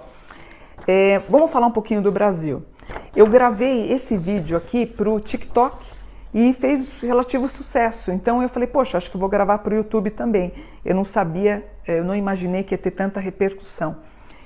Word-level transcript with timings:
É, 0.88 1.20
vamos 1.30 1.52
falar 1.52 1.68
um 1.68 1.72
pouquinho 1.72 2.02
do 2.02 2.12
Brasil. 2.12 2.66
Eu 3.16 3.28
gravei 3.28 3.92
esse 3.92 4.18
vídeo 4.18 4.58
aqui 4.58 4.84
para 4.84 5.08
o 5.08 5.20
TikTok 5.20 5.86
e 6.34 6.54
fez 6.54 7.00
relativo 7.02 7.48
sucesso. 7.48 8.10
Então 8.10 8.42
eu 8.42 8.50
falei, 8.50 8.68
poxa, 8.68 8.98
acho 8.98 9.12
que 9.12 9.18
vou 9.18 9.30
gravar 9.30 9.60
para 9.60 9.74
o 9.74 9.78
YouTube 9.78 10.10
também. 10.10 10.52
Eu 10.84 10.96
não 10.96 11.06
sabia, 11.06 11.64
eu 11.88 12.04
não 12.04 12.16
imaginei 12.16 12.64
que 12.64 12.74
ia 12.74 12.78
ter 12.78 12.92
tanta 12.92 13.20
repercussão. 13.20 13.98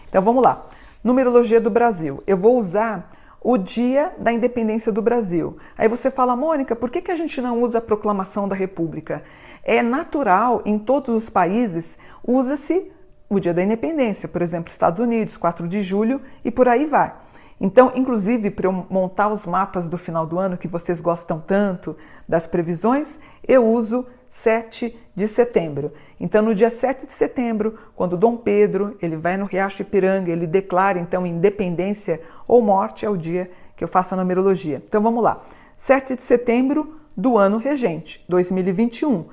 Então 0.09 0.21
vamos 0.21 0.43
lá. 0.43 0.67
Numerologia 1.01 1.61
do 1.61 1.69
Brasil. 1.69 2.21
Eu 2.27 2.35
vou 2.35 2.57
usar 2.57 3.09
o 3.43 3.57
dia 3.57 4.13
da 4.19 4.31
independência 4.31 4.91
do 4.91 5.01
Brasil. 5.01 5.57
Aí 5.75 5.87
você 5.87 6.11
fala, 6.11 6.35
Mônica, 6.35 6.75
por 6.75 6.91
que, 6.91 7.01
que 7.01 7.11
a 7.11 7.15
gente 7.15 7.41
não 7.41 7.61
usa 7.61 7.79
a 7.79 7.81
proclamação 7.81 8.47
da 8.47 8.55
República? 8.55 9.23
É 9.63 9.81
natural, 9.81 10.61
em 10.63 10.77
todos 10.77 11.15
os 11.15 11.29
países, 11.29 11.97
usa-se 12.23 12.91
o 13.27 13.39
dia 13.39 13.53
da 13.53 13.63
independência, 13.63 14.29
por 14.29 14.41
exemplo, 14.41 14.69
Estados 14.69 14.99
Unidos, 14.99 15.37
4 15.37 15.67
de 15.67 15.81
julho 15.81 16.21
e 16.45 16.51
por 16.51 16.67
aí 16.67 16.85
vai. 16.85 17.13
Então, 17.59 17.91
inclusive, 17.95 18.51
para 18.51 18.67
eu 18.67 18.85
montar 18.89 19.29
os 19.29 19.45
mapas 19.45 19.87
do 19.87 19.97
final 19.97 20.25
do 20.25 20.37
ano 20.37 20.57
que 20.57 20.67
vocês 20.67 20.99
gostam 20.99 21.39
tanto 21.39 21.95
das 22.27 22.45
previsões, 22.47 23.19
eu 23.47 23.65
uso 23.65 24.05
7 24.31 24.97
de 25.13 25.27
setembro. 25.27 25.91
Então, 26.17 26.41
no 26.41 26.55
dia 26.55 26.69
7 26.69 27.05
de 27.05 27.11
setembro, 27.11 27.77
quando 27.93 28.15
Dom 28.15 28.37
Pedro 28.37 28.95
ele 29.01 29.17
vai 29.17 29.35
no 29.35 29.43
Riacho 29.43 29.81
Ipiranga, 29.81 30.31
ele 30.31 30.47
declara 30.47 30.97
então 30.97 31.27
independência 31.27 32.21
ou 32.47 32.61
morte, 32.61 33.05
é 33.05 33.09
o 33.09 33.17
dia 33.17 33.51
que 33.75 33.83
eu 33.83 33.89
faço 33.89 34.13
a 34.13 34.17
numerologia. 34.17 34.81
Então, 34.87 35.01
vamos 35.01 35.21
lá. 35.21 35.43
7 35.75 36.15
de 36.15 36.21
setembro 36.21 36.95
do 37.15 37.37
ano 37.37 37.57
regente, 37.57 38.23
2021. 38.29 39.25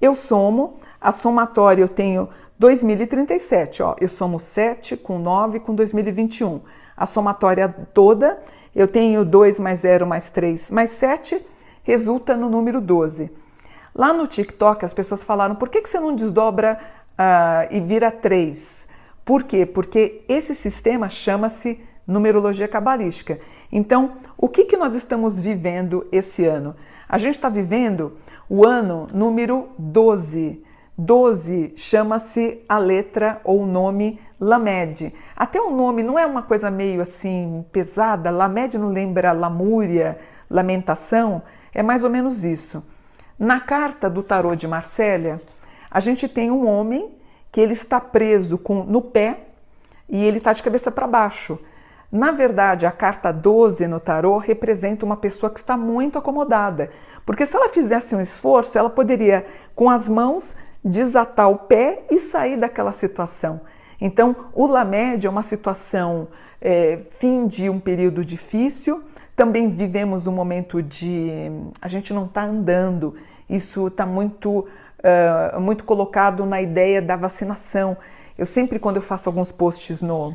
Eu 0.00 0.16
somo, 0.16 0.78
a 1.00 1.12
somatória 1.12 1.82
eu 1.82 1.88
tenho 1.88 2.28
2037, 2.58 3.84
ó, 3.84 3.94
eu 4.00 4.08
somo 4.08 4.40
7 4.40 4.96
com 4.96 5.20
9 5.20 5.60
com 5.60 5.76
2021. 5.76 6.60
A 6.96 7.06
somatória 7.06 7.68
toda, 7.94 8.42
eu 8.74 8.88
tenho 8.88 9.24
2 9.24 9.60
mais 9.60 9.80
0 9.80 10.08
mais 10.08 10.28
3 10.28 10.72
mais 10.72 10.90
7, 10.90 11.40
resulta 11.84 12.36
no 12.36 12.50
número 12.50 12.80
12. 12.80 13.38
Lá 14.00 14.14
no 14.14 14.26
TikTok 14.26 14.82
as 14.82 14.94
pessoas 14.94 15.22
falaram, 15.22 15.54
por 15.54 15.68
que, 15.68 15.82
que 15.82 15.86
você 15.90 16.00
não 16.00 16.14
desdobra 16.14 16.80
uh, 17.18 17.68
e 17.70 17.78
vira 17.80 18.10
3? 18.10 18.88
Por 19.26 19.42
quê? 19.42 19.66
Porque 19.66 20.22
esse 20.26 20.54
sistema 20.54 21.06
chama-se 21.10 21.78
numerologia 22.06 22.66
cabalística. 22.66 23.38
Então, 23.70 24.12
o 24.38 24.48
que, 24.48 24.64
que 24.64 24.78
nós 24.78 24.94
estamos 24.94 25.38
vivendo 25.38 26.06
esse 26.10 26.46
ano? 26.46 26.74
A 27.06 27.18
gente 27.18 27.34
está 27.34 27.50
vivendo 27.50 28.16
o 28.48 28.64
ano 28.64 29.06
número 29.12 29.68
12. 29.78 30.64
12 30.96 31.74
chama-se 31.76 32.64
a 32.66 32.78
letra 32.78 33.38
ou 33.44 33.60
o 33.60 33.66
nome 33.66 34.18
Lamed. 34.40 35.12
Até 35.36 35.60
o 35.60 35.76
nome 35.76 36.02
não 36.02 36.18
é 36.18 36.24
uma 36.24 36.42
coisa 36.42 36.70
meio 36.70 37.02
assim 37.02 37.66
pesada, 37.70 38.30
Lamed 38.30 38.78
não 38.78 38.88
lembra 38.88 39.32
lamúria, 39.32 40.18
lamentação, 40.48 41.42
é 41.74 41.82
mais 41.82 42.02
ou 42.02 42.08
menos 42.08 42.44
isso. 42.44 42.82
Na 43.40 43.58
carta 43.58 44.10
do 44.10 44.22
tarô 44.22 44.54
de 44.54 44.68
Marsella, 44.68 45.40
a 45.90 45.98
gente 45.98 46.28
tem 46.28 46.50
um 46.50 46.68
homem 46.68 47.10
que 47.50 47.58
ele 47.58 47.72
está 47.72 47.98
preso 47.98 48.58
com, 48.58 48.84
no 48.84 49.00
pé 49.00 49.44
e 50.06 50.22
ele 50.22 50.36
está 50.36 50.52
de 50.52 50.62
cabeça 50.62 50.90
para 50.90 51.06
baixo. 51.06 51.58
Na 52.12 52.32
verdade, 52.32 52.84
a 52.84 52.92
carta 52.92 53.32
12 53.32 53.86
no 53.86 53.98
tarô 53.98 54.36
representa 54.36 55.06
uma 55.06 55.16
pessoa 55.16 55.48
que 55.48 55.58
está 55.58 55.74
muito 55.74 56.18
acomodada, 56.18 56.90
porque 57.24 57.46
se 57.46 57.56
ela 57.56 57.70
fizesse 57.70 58.14
um 58.14 58.20
esforço, 58.20 58.76
ela 58.76 58.90
poderia, 58.90 59.46
com 59.74 59.88
as 59.88 60.06
mãos, 60.06 60.54
desatar 60.84 61.48
o 61.48 61.60
pé 61.60 62.02
e 62.10 62.18
sair 62.18 62.58
daquela 62.58 62.92
situação. 62.92 63.62
Então, 64.00 64.34
o 64.54 64.66
Lamed 64.66 65.26
é 65.26 65.30
uma 65.30 65.42
situação, 65.42 66.28
é, 66.60 67.00
fim 67.10 67.46
de 67.46 67.68
um 67.68 67.78
período 67.78 68.24
difícil, 68.24 69.02
também 69.36 69.70
vivemos 69.70 70.26
um 70.26 70.32
momento 70.32 70.82
de. 70.82 71.50
a 71.80 71.88
gente 71.88 72.12
não 72.12 72.26
está 72.26 72.42
andando, 72.42 73.14
isso 73.48 73.86
está 73.86 74.04
muito, 74.04 74.60
uh, 74.60 75.60
muito 75.60 75.84
colocado 75.84 76.44
na 76.44 76.60
ideia 76.60 77.00
da 77.00 77.16
vacinação. 77.16 77.96
Eu 78.36 78.46
sempre, 78.46 78.78
quando 78.78 78.96
eu 78.96 79.02
faço 79.02 79.28
alguns 79.28 79.50
posts 79.50 80.02
no, 80.02 80.34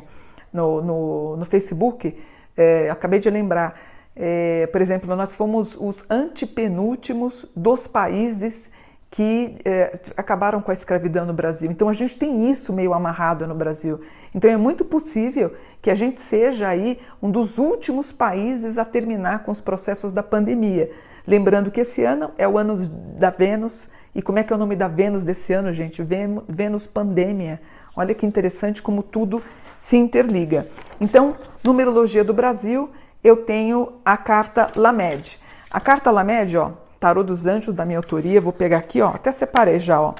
no, 0.52 0.82
no, 0.82 1.36
no 1.36 1.44
Facebook, 1.44 2.16
é, 2.56 2.90
acabei 2.90 3.20
de 3.20 3.30
lembrar, 3.30 3.78
é, 4.14 4.66
por 4.68 4.80
exemplo, 4.80 5.14
nós 5.14 5.34
fomos 5.34 5.76
os 5.78 6.04
antepenúltimos 6.10 7.46
dos 7.54 7.86
países 7.86 8.72
que 9.10 9.56
é, 9.64 9.98
acabaram 10.16 10.60
com 10.60 10.70
a 10.70 10.74
escravidão 10.74 11.24
no 11.24 11.32
Brasil. 11.32 11.70
Então 11.70 11.88
a 11.88 11.94
gente 11.94 12.18
tem 12.18 12.50
isso 12.50 12.72
meio 12.72 12.92
amarrado 12.92 13.46
no 13.46 13.54
Brasil. 13.54 14.00
Então 14.34 14.50
é 14.50 14.56
muito 14.56 14.84
possível 14.84 15.54
que 15.80 15.90
a 15.90 15.94
gente 15.94 16.20
seja 16.20 16.68
aí 16.68 16.98
um 17.22 17.30
dos 17.30 17.58
últimos 17.58 18.12
países 18.12 18.76
a 18.76 18.84
terminar 18.84 19.44
com 19.44 19.50
os 19.50 19.60
processos 19.60 20.12
da 20.12 20.22
pandemia. 20.22 20.90
Lembrando 21.26 21.70
que 21.70 21.80
esse 21.80 22.04
ano 22.04 22.30
é 22.36 22.46
o 22.46 22.58
ano 22.58 22.76
da 23.18 23.30
Vênus. 23.30 23.90
E 24.14 24.22
como 24.22 24.38
é 24.38 24.44
que 24.44 24.52
é 24.52 24.56
o 24.56 24.58
nome 24.58 24.76
da 24.76 24.88
Vênus 24.88 25.24
desse 25.24 25.52
ano, 25.52 25.72
gente? 25.72 26.02
Vênus 26.48 26.86
Pandemia. 26.86 27.60
Olha 27.96 28.14
que 28.14 28.26
interessante 28.26 28.82
como 28.82 29.02
tudo 29.02 29.42
se 29.78 29.96
interliga. 29.96 30.66
Então, 31.00 31.36
numerologia 31.62 32.22
do 32.22 32.32
Brasil, 32.32 32.90
eu 33.22 33.36
tenho 33.38 33.94
a 34.04 34.16
carta 34.16 34.70
Lamed. 34.76 35.38
A 35.70 35.80
carta 35.80 36.10
Lamed, 36.10 36.56
ó, 36.56 36.72
Tarô 36.98 37.22
dos 37.22 37.46
Anjos 37.46 37.74
da 37.74 37.84
minha 37.84 37.98
autoria, 37.98 38.40
vou 38.40 38.52
pegar 38.52 38.78
aqui, 38.78 39.02
ó, 39.02 39.08
até 39.08 39.30
separei 39.30 39.78
já, 39.78 40.00
ó. 40.00 40.14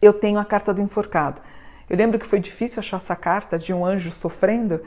Eu 0.00 0.12
tenho 0.12 0.38
a 0.38 0.44
carta 0.44 0.72
do 0.72 0.82
enforcado. 0.82 1.40
Eu 1.88 1.96
lembro 1.96 2.18
que 2.18 2.26
foi 2.26 2.38
difícil 2.38 2.80
achar 2.80 2.98
essa 2.98 3.16
carta 3.16 3.58
de 3.58 3.72
um 3.72 3.84
anjo 3.84 4.10
sofrendo, 4.10 4.80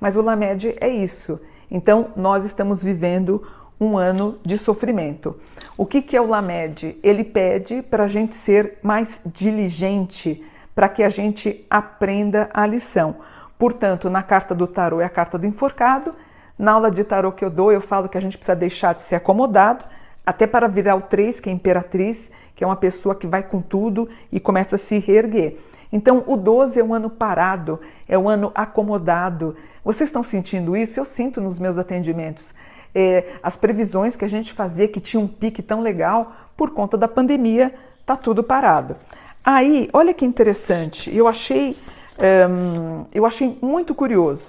mas 0.00 0.16
o 0.16 0.22
Lamed 0.22 0.76
é 0.80 0.88
isso. 0.88 1.38
Então, 1.70 2.08
nós 2.16 2.44
estamos 2.44 2.82
vivendo 2.82 3.46
um 3.78 3.98
ano 3.98 4.38
de 4.44 4.56
sofrimento. 4.56 5.36
O 5.76 5.84
que, 5.84 6.00
que 6.00 6.16
é 6.16 6.20
o 6.20 6.26
Lamed? 6.26 6.98
Ele 7.02 7.22
pede 7.22 7.82
para 7.82 8.04
a 8.04 8.08
gente 8.08 8.34
ser 8.34 8.78
mais 8.82 9.20
diligente, 9.26 10.42
para 10.74 10.88
que 10.88 11.02
a 11.02 11.10
gente 11.10 11.66
aprenda 11.68 12.48
a 12.54 12.66
lição. 12.66 13.16
Portanto, 13.58 14.08
na 14.08 14.22
carta 14.22 14.54
do 14.54 14.66
tarô 14.66 15.00
é 15.00 15.04
a 15.04 15.10
carta 15.10 15.36
do 15.36 15.46
enforcado. 15.46 16.14
Na 16.58 16.72
aula 16.72 16.90
de 16.90 17.04
tarô 17.04 17.32
que 17.32 17.44
eu 17.44 17.50
dou, 17.50 17.70
eu 17.70 17.80
falo 17.82 18.08
que 18.08 18.16
a 18.16 18.20
gente 18.20 18.38
precisa 18.38 18.56
deixar 18.56 18.94
de 18.94 19.02
ser 19.02 19.16
acomodado 19.16 19.84
até 20.26 20.46
para 20.46 20.66
virar 20.66 20.96
o 20.96 21.02
3, 21.02 21.38
que 21.38 21.48
é 21.48 21.52
imperatriz, 21.52 22.32
que 22.54 22.64
é 22.64 22.66
uma 22.66 22.74
pessoa 22.76 23.14
que 23.14 23.26
vai 23.26 23.44
com 23.44 23.62
tudo 23.62 24.08
e 24.32 24.40
começa 24.40 24.74
a 24.74 24.78
se 24.78 24.98
reerguer. 24.98 25.56
Então, 25.92 26.24
o 26.26 26.36
12 26.36 26.80
é 26.80 26.84
um 26.84 26.92
ano 26.92 27.08
parado, 27.08 27.80
é 28.08 28.18
um 28.18 28.28
ano 28.28 28.50
acomodado. 28.54 29.54
Vocês 29.84 30.08
estão 30.08 30.24
sentindo 30.24 30.76
isso? 30.76 30.98
Eu 30.98 31.04
sinto 31.04 31.40
nos 31.40 31.60
meus 31.60 31.78
atendimentos. 31.78 32.52
É, 32.92 33.34
as 33.42 33.56
previsões 33.56 34.16
que 34.16 34.24
a 34.24 34.28
gente 34.28 34.52
fazia, 34.52 34.88
que 34.88 34.98
tinha 34.98 35.20
um 35.20 35.28
pique 35.28 35.62
tão 35.62 35.80
legal, 35.80 36.32
por 36.56 36.70
conta 36.70 36.96
da 36.96 37.06
pandemia, 37.06 37.72
tá 38.04 38.16
tudo 38.16 38.42
parado. 38.42 38.96
Aí, 39.44 39.88
olha 39.92 40.12
que 40.12 40.24
interessante, 40.24 41.14
eu 41.14 41.28
achei, 41.28 41.76
um, 42.50 43.04
eu 43.14 43.24
achei 43.24 43.56
muito 43.62 43.94
curioso. 43.94 44.48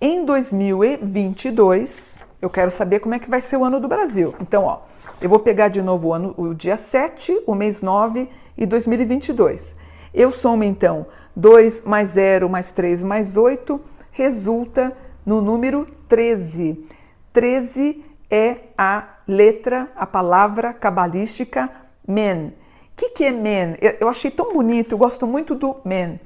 Em 0.00 0.24
2022, 0.24 2.18
eu 2.40 2.48
quero 2.48 2.70
saber 2.70 3.00
como 3.00 3.14
é 3.14 3.18
que 3.18 3.28
vai 3.28 3.40
ser 3.40 3.56
o 3.56 3.64
ano 3.64 3.80
do 3.80 3.88
Brasil. 3.88 4.34
Então, 4.40 4.64
ó, 4.64 4.80
eu 5.20 5.28
vou 5.28 5.40
pegar 5.40 5.68
de 5.68 5.82
novo 5.82 6.08
o, 6.08 6.14
ano, 6.14 6.34
o 6.36 6.54
dia 6.54 6.76
7, 6.76 7.42
o 7.46 7.54
mês 7.54 7.82
9 7.82 8.28
e 8.56 8.66
2022. 8.66 9.76
Eu 10.14 10.30
somo 10.30 10.64
então 10.64 11.06
2 11.34 11.82
mais 11.82 12.10
0 12.10 12.48
mais 12.48 12.72
3 12.72 13.04
mais 13.04 13.36
8, 13.36 13.80
resulta 14.12 14.92
no 15.26 15.40
número 15.40 15.86
13. 16.08 16.86
13 17.32 18.04
é 18.30 18.56
a 18.76 19.04
letra, 19.26 19.88
a 19.96 20.06
palavra 20.06 20.72
cabalística 20.72 21.70
men. 22.06 22.48
O 22.48 22.52
que, 22.96 23.10
que 23.10 23.24
é 23.24 23.30
men? 23.30 23.76
Eu 24.00 24.08
achei 24.08 24.30
tão 24.30 24.52
bonito, 24.52 24.92
eu 24.92 24.98
gosto 24.98 25.26
muito 25.26 25.54
do 25.54 25.76
men. 25.84 26.18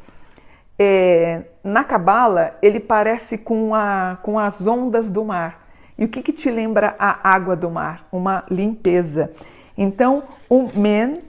É, 0.78 1.42
na 1.62 1.84
cabala, 1.84 2.56
ele 2.62 2.80
parece 2.80 3.36
com, 3.36 3.74
a, 3.74 4.18
com 4.22 4.38
as 4.38 4.66
ondas 4.66 5.12
do 5.12 5.24
mar. 5.24 5.61
E 6.02 6.04
o 6.04 6.08
que, 6.08 6.20
que 6.20 6.32
te 6.32 6.50
lembra 6.50 6.96
a 6.98 7.30
água 7.30 7.54
do 7.54 7.70
mar? 7.70 8.08
Uma 8.10 8.42
limpeza. 8.50 9.30
Então, 9.78 10.24
o 10.50 10.68
men, 10.74 11.20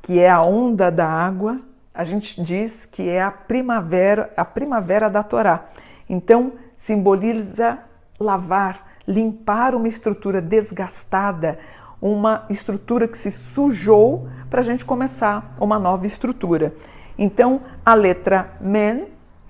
que 0.00 0.18
é 0.18 0.30
a 0.30 0.40
onda 0.40 0.90
da 0.90 1.06
água, 1.06 1.60
a 1.92 2.04
gente 2.04 2.42
diz 2.42 2.86
que 2.86 3.06
é 3.06 3.22
a 3.22 3.30
primavera, 3.30 4.32
a 4.34 4.46
primavera 4.46 5.10
da 5.10 5.22
Torá. 5.22 5.66
Então, 6.08 6.54
simboliza 6.74 7.80
lavar, 8.18 8.82
limpar 9.06 9.74
uma 9.74 9.88
estrutura 9.88 10.40
desgastada, 10.40 11.58
uma 12.00 12.46
estrutura 12.48 13.06
que 13.06 13.18
se 13.18 13.30
sujou 13.30 14.26
para 14.48 14.62
a 14.62 14.64
gente 14.64 14.86
começar 14.86 15.54
uma 15.60 15.78
nova 15.78 16.06
estrutura. 16.06 16.74
Então, 17.18 17.60
a 17.84 17.92
letra 17.92 18.56
men, 18.58 19.08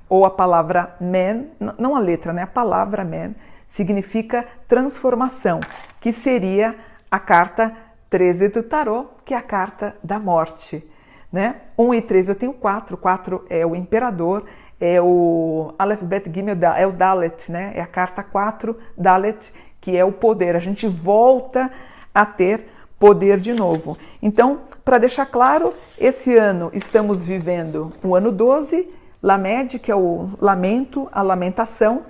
ou 0.08 0.24
a 0.24 0.30
palavra 0.30 0.96
men, 1.00 1.52
não 1.78 1.94
a 1.94 2.00
letra, 2.00 2.32
né? 2.32 2.42
A 2.42 2.46
palavra 2.48 3.04
men 3.04 3.36
significa 3.68 4.44
transformação, 4.66 5.60
que 6.00 6.10
seria 6.10 6.74
a 7.10 7.20
carta 7.20 7.76
13 8.10 8.48
do 8.48 8.62
tarô, 8.62 9.06
que 9.24 9.34
é 9.34 9.36
a 9.36 9.42
carta 9.42 9.94
da 10.02 10.18
morte. 10.18 10.82
Né? 11.30 11.56
1 11.76 11.94
e 11.94 12.02
3 12.02 12.30
eu 12.30 12.34
tenho 12.34 12.54
4, 12.54 12.96
4 12.96 13.44
é 13.50 13.64
o 13.66 13.76
imperador, 13.76 14.46
é 14.80 15.00
o 15.00 15.74
Aleph 15.78 16.02
Bet 16.02 16.32
Gimel, 16.32 16.56
é 16.74 16.86
o 16.86 16.92
Dalet, 16.92 17.52
né? 17.52 17.72
É 17.74 17.82
a 17.82 17.86
carta 17.86 18.22
4, 18.22 18.76
Dalet, 18.96 19.52
que 19.80 19.96
é 19.96 20.04
o 20.04 20.12
poder. 20.12 20.56
A 20.56 20.60
gente 20.60 20.86
volta 20.86 21.70
a 22.14 22.24
ter 22.24 22.68
poder 22.98 23.38
de 23.38 23.52
novo. 23.52 23.98
Então, 24.22 24.60
para 24.84 24.98
deixar 24.98 25.26
claro, 25.26 25.74
esse 25.98 26.36
ano 26.36 26.70
estamos 26.72 27.24
vivendo 27.24 27.92
o 28.02 28.14
ano 28.14 28.32
12, 28.32 28.88
Lamed, 29.22 29.78
que 29.78 29.90
é 29.90 29.96
o 29.96 30.30
lamento, 30.40 31.08
a 31.12 31.22
lamentação. 31.22 32.02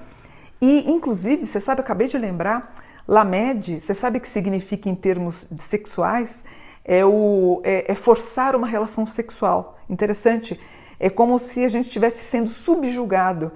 E, 0.61 0.91
inclusive, 0.91 1.47
você 1.47 1.61
sabe, 1.61 1.81
acabei 1.81 2.09
de 2.09 2.19
lembrar, 2.19 2.75
Lamed, 3.07 3.81
você 3.81 3.95
sabe 3.95 4.19
o 4.19 4.21
que 4.21 4.29
significa 4.29 4.89
em 4.89 4.95
termos 4.95 5.47
sexuais? 5.63 6.45
É, 6.85 7.05
o, 7.05 7.61
é, 7.65 7.93
é 7.93 7.95
forçar 7.95 8.57
uma 8.57 8.67
relação 8.67 9.07
sexual. 9.07 9.79
Interessante 9.89 10.59
é 10.99 11.09
como 11.09 11.39
se 11.39 11.65
a 11.65 11.69
gente 11.69 11.87
estivesse 11.87 12.25
sendo 12.25 12.51
subjugado. 12.51 13.53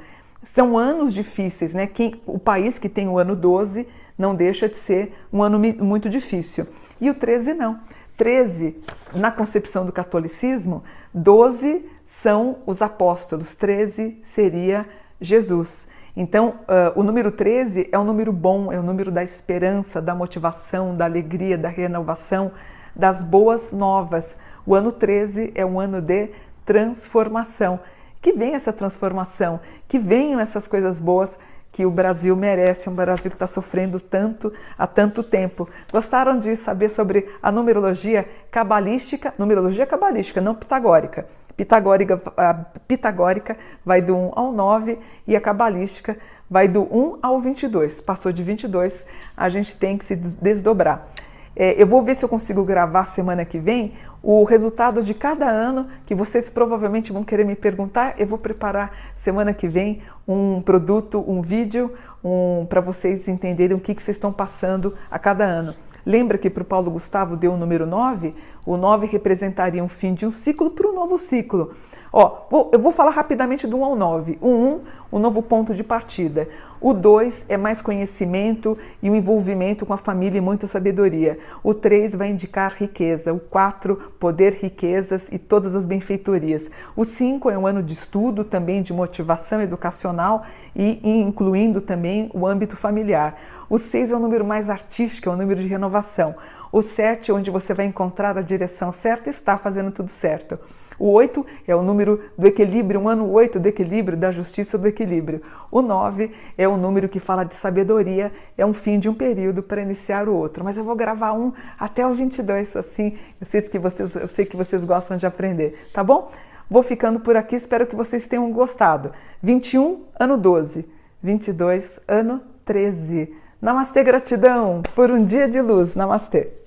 São 0.55 0.79
anos 0.79 1.13
difíceis, 1.13 1.75
né? 1.75 1.87
Quem, 1.87 2.21
o 2.27 2.39
país 2.39 2.79
que 2.79 2.89
tem 2.89 3.09
o 3.09 3.19
ano 3.19 3.35
12 3.35 3.87
não 4.17 4.35
deixa 4.35 4.69
de 4.69 4.77
ser 4.77 5.13
um 5.33 5.43
ano 5.43 5.59
muito 5.59 6.09
difícil. 6.09 6.67
E 7.01 7.11
o 7.11 7.15
13 7.15 7.55
não. 7.55 7.81
13, 8.17 8.81
na 9.15 9.31
concepção 9.31 9.85
do 9.85 9.93
catolicismo, 9.93 10.85
12 11.13 11.85
são 12.05 12.59
os 12.67 12.81
apóstolos, 12.83 13.55
13 13.55 14.19
seria 14.23 14.87
Jesus. 15.21 15.89
Então, 16.15 16.61
uh, 16.69 16.99
o 16.99 17.03
número 17.03 17.31
13 17.31 17.89
é 17.91 17.99
um 17.99 18.05
número 18.05 18.33
bom, 18.33 18.71
é 18.71 18.77
o 18.77 18.83
um 18.83 18.85
número 18.85 19.11
da 19.11 19.25
esperança, 19.25 20.01
da 20.01 20.15
motivação, 20.15 20.95
da 20.95 21.07
alegria, 21.07 21.57
da 21.57 21.69
renovação, 21.69 22.53
das 22.95 23.23
boas 23.23 23.73
novas. 23.73 24.37
O 24.67 24.75
ano 24.75 24.93
13 24.93 25.53
é 25.55 25.65
um 25.65 25.81
ano 25.81 26.03
de 26.03 26.29
transformação. 26.67 27.81
Que 28.21 28.33
venha 28.33 28.57
essa 28.57 28.73
transformação, 28.73 29.59
que 29.89 29.99
venham 29.99 30.39
essas 30.39 30.69
coisas 30.69 30.99
boas 30.99 31.39
que 31.73 31.87
o 31.87 31.91
Brasil 31.91 32.37
merece, 32.37 32.91
um 32.91 32.95
Brasil 32.95 33.31
que 33.31 33.37
está 33.37 33.47
sofrendo 33.47 33.99
tanto 33.99 34.53
há 34.77 34.87
tanto 34.87 35.23
tempo. 35.23 35.67
Gostaram 35.91 36.39
de 36.39 36.55
saber 36.55 36.91
sobre 36.91 37.27
a 37.43 37.51
numerologia 37.51 38.29
cabalística? 38.51 39.33
Numerologia 39.39 39.87
cabalística, 39.87 40.41
não 40.41 40.55
pitagórica. 40.55 41.27
Pitagórica, 41.57 42.21
a 42.37 42.55
pitagórica 42.87 43.57
vai 43.85 44.01
do 44.01 44.17
1 44.17 44.33
ao 44.35 44.53
9 44.53 44.99
e 45.27 45.37
a 45.37 45.41
cabalística 45.41 46.17
vai 46.51 46.69
do 46.69 46.83
1 46.83 47.19
ao 47.23 47.41
22. 47.41 48.01
Passou 48.01 48.33
de 48.33 48.43
22, 48.43 49.07
a 49.37 49.49
gente 49.49 49.77
tem 49.77 49.97
que 49.97 50.05
se 50.05 50.17
desdobrar. 50.17 51.09
É, 51.55 51.81
eu 51.81 51.87
vou 51.87 52.03
ver 52.03 52.15
se 52.15 52.25
eu 52.25 52.29
consigo 52.29 52.65
gravar 52.65 53.05
semana 53.05 53.45
que 53.45 53.59
vem 53.59 53.93
o 54.23 54.45
resultado 54.45 55.03
de 55.03 55.13
cada 55.13 55.47
ano, 55.49 55.89
que 56.07 56.15
vocês 56.15 56.49
provavelmente 56.49 57.13
vão 57.13 57.25
querer 57.25 57.45
me 57.45 57.55
perguntar. 57.55 58.15
Eu 58.19 58.27
vou 58.27 58.39
preparar 58.39 59.13
semana 59.23 59.53
que 59.53 59.69
vem 59.69 60.01
um 60.27 60.63
produto, 60.63 61.23
um 61.27 61.43
vídeo, 61.43 61.93
um, 62.25 62.65
para 62.67 62.81
vocês 62.81 63.29
entenderem 63.29 63.77
o 63.77 63.81
que, 63.81 63.95
que 63.95 64.03
vocês 64.03 64.17
estão 64.17 64.33
passando 64.33 64.95
a 65.11 65.19
cada 65.19 65.45
ano. 65.45 65.75
Lembra 66.05 66.37
que 66.39 66.51
para 66.51 66.63
o 66.63 66.67
Paulo 66.67 66.91
Gustavo 66.91 67.37
deu 67.37 67.53
o 67.53 67.57
número 67.57 67.87
9? 67.87 68.35
O 68.67 68.77
9 68.77 69.07
representaria 69.07 69.83
um 69.83 69.89
fim 69.89 70.15
de 70.15 70.27
um 70.27 70.33
ciclo 70.33 70.71
para 70.71 70.89
um 70.89 70.95
novo 70.95 71.19
ciclo. 71.19 71.73
Ó, 72.13 72.47
vou, 72.51 72.71
eu 72.73 72.79
vou 72.79 72.93
falar 72.93 73.11
rapidamente 73.11 73.67
do 73.67 73.79
1 73.79 73.85
ao 73.85 73.97
9. 73.97 74.39
O 74.41 74.49
1, 74.49 74.81
o 75.13 75.19
novo 75.19 75.43
ponto 75.43 75.75
de 75.75 75.83
partida. 75.83 76.49
O 76.85 76.93
2 76.93 77.45
é 77.49 77.57
mais 77.57 77.81
conhecimento 77.81 78.77
e 79.01 79.09
o 79.09 79.13
um 79.13 79.15
envolvimento 79.15 79.87
com 79.87 79.93
a 79.93 79.97
família 79.97 80.39
e 80.39 80.41
muita 80.41 80.67
sabedoria. 80.67 81.39
O 81.63 81.73
3 81.73 82.17
vai 82.17 82.29
indicar 82.29 82.75
riqueza. 82.77 83.33
O 83.33 83.39
4, 83.39 83.95
poder, 84.19 84.55
riquezas 84.55 85.29
e 85.31 85.39
todas 85.39 85.77
as 85.77 85.87
benfeitorias. 85.87 86.73
O 86.97 87.05
5 87.05 87.49
é 87.51 87.57
um 87.57 87.69
ano 87.69 87.85
de 87.85 87.93
estudo, 87.93 88.43
também 88.43 88.83
de 88.83 88.93
motivação 88.93 89.61
educacional 89.61 90.45
e, 90.75 90.99
incluindo 91.05 91.81
também 91.81 92.29
o 92.35 92.45
âmbito 92.45 92.77
familiar. 92.77 93.41
O 93.71 93.79
6 93.79 94.11
é 94.11 94.17
o 94.17 94.19
número 94.19 94.45
mais 94.45 94.69
artístico, 94.69 95.29
é 95.29 95.33
o 95.33 95.37
número 95.37 95.61
de 95.61 95.69
renovação. 95.69 96.35
O 96.73 96.81
7, 96.81 97.31
onde 97.31 97.51
você 97.51 97.75
vai 97.75 97.85
encontrar 97.85 98.39
a 98.39 98.41
direção 98.41 98.91
certa, 98.93 99.29
está 99.29 99.59
fazendo 99.59 99.91
tudo 99.93 100.09
certo. 100.09 100.59
O 100.99 101.11
8 101.11 101.45
é 101.69 101.77
o 101.77 101.83
número 101.83 102.19
do 102.39 102.47
equilíbrio, 102.47 102.99
um 102.99 103.09
ano 103.09 103.31
8 103.31 103.61
do 103.61 103.67
equilíbrio, 103.67 104.17
da 104.17 104.31
justiça 104.31 104.79
do 104.79 104.89
equilíbrio. 104.89 105.43
O 105.71 105.83
9 105.83 106.33
é 106.57 106.67
o 106.67 106.79
número 106.79 107.11
que 107.11 107.21
fala 107.21 107.45
de 107.45 107.55
sabedoria, 107.55 108.33
é 108.57 108.65
um 108.65 108.73
fim 108.73 108.99
de 108.99 109.07
um 109.07 109.13
período 109.13 109.63
para 109.63 109.83
iniciar 109.83 110.29
o 110.29 110.35
outro. 110.35 110.65
Mas 110.65 110.79
eu 110.79 110.85
vou 110.85 110.97
gravar 110.97 111.35
um 111.35 111.53
até 111.79 112.07
o 112.07 112.15
22, 112.15 112.75
assim, 112.77 113.19
eu 113.39 113.47
sei 113.47 113.61
que 113.61 113.79
vocês, 113.79 114.15
eu 114.15 114.29
sei 114.29 114.47
que 114.47 114.57
vocês 114.57 114.83
gostam 114.85 115.19
de 115.19 115.27
aprender, 115.27 115.89
tá 115.93 116.03
bom? 116.03 116.31
Vou 116.71 116.83
ficando 116.83 117.21
por 117.21 117.37
aqui, 117.37 117.55
espero 117.55 117.87
que 117.87 117.95
vocês 117.95 118.27
tenham 118.27 118.51
gostado. 118.51 119.13
21, 119.43 120.05
ano 120.19 120.39
12. 120.39 120.89
22, 121.23 122.01
ano 122.09 122.41
13. 122.65 123.35
Namastê, 123.61 124.03
gratidão 124.03 124.83
por 124.95 125.11
um 125.11 125.23
dia 125.23 125.47
de 125.47 125.61
luz. 125.61 125.95
Namastê. 125.95 126.62